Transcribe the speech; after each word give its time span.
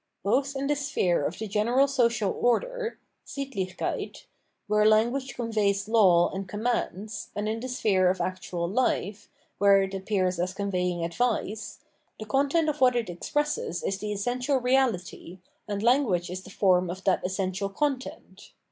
Both 0.23 0.55
in 0.55 0.65
the 0.65 0.75
sphere 0.75 1.23
of 1.23 1.37
the 1.37 1.47
general 1.47 1.87
social 1.87 2.31
order 2.31 2.97
(SittlichJceit), 3.27 4.23
where 4.65 4.83
language 4.83 5.35
conveys 5.35 5.87
laws 5.87 6.31
and 6.33 6.49
com 6.49 6.63
mands, 6.63 7.27
and 7.35 7.47
in 7.47 7.59
the 7.59 7.67
sphere 7.67 8.09
of 8.09 8.19
actual 8.19 8.67
life, 8.67 9.29
where 9.59 9.83
it 9.83 9.93
ap 9.93 10.07
pears 10.07 10.39
as 10.39 10.55
conveying 10.55 11.05
advice, 11.05 11.81
the 12.19 12.25
content 12.25 12.67
of 12.67 12.81
what 12.81 12.95
it 12.95 13.11
expresses 13.11 13.83
is 13.83 13.99
the 13.99 14.11
essential 14.11 14.57
reality, 14.57 15.37
and 15.67 15.83
language 15.83 16.31
is 16.31 16.41
the 16.41 16.49
form 16.49 16.89
of 16.89 17.03
that 17.03 17.23
essential 17.23 17.69
content. 17.69 18.53